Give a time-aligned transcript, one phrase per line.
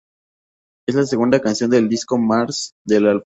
[0.89, 3.19] Es la segunda canción del disco "Mars" del álbum.